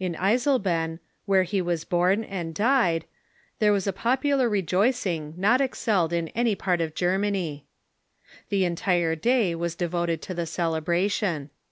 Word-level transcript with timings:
In 0.00 0.16
Eisleben, 0.16 0.98
where 1.24 1.44
he 1.44 1.62
was 1.62 1.84
born 1.84 2.24
and 2.24 2.52
died, 2.52 3.04
there 3.60 3.72
was 3.72 3.86
a 3.86 3.92
popular 3.92 4.48
re 4.48 4.60
joicing 4.60 5.36
not 5.38 5.60
excelled 5.60 6.12
in 6.12 6.26
any 6.30 6.56
part 6.56 6.80
of 6.80 6.96
Germany. 6.96 7.64
The 8.48 8.64
entire 8.64 9.14
day 9.14 9.54
was 9.54 9.76
devoted 9.76 10.20
to 10.22 10.34
the 10.34 10.46
celebration. 10.46 11.50